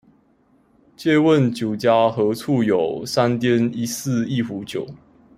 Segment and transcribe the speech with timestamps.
[0.97, 4.87] 借問酒家何處有，山巔一寺一壺酒